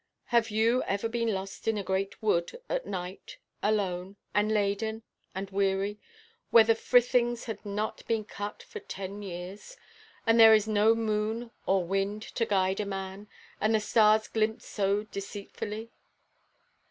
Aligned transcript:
Have 0.33 0.49
you 0.49 0.81
ever 0.87 1.07
been 1.07 1.31
lost 1.31 1.67
in 1.67 1.77
a 1.77 1.83
great 1.83 2.23
wood 2.23 2.59
at 2.67 2.87
night, 2.87 3.37
alone, 3.61 4.15
and 4.33 4.51
laden, 4.51 5.03
and 5.35 5.51
weary, 5.51 5.99
where 6.49 6.63
the 6.63 6.73
frithings 6.73 7.43
have 7.45 7.63
not 7.63 8.03
been 8.07 8.23
cut 8.25 8.63
for 8.63 8.79
ten 8.79 9.21
years, 9.21 9.77
when 10.23 10.37
there 10.37 10.55
is 10.55 10.67
no 10.67 10.95
moon 10.95 11.51
or 11.67 11.85
wind 11.85 12.23
to 12.23 12.47
guide 12.47 12.79
a 12.79 12.83
man, 12.87 13.27
and 13.59 13.75
the 13.75 13.79
stars 13.79 14.27
glimpse 14.27 14.65
so 14.65 15.03
deceitfully? 15.03 15.91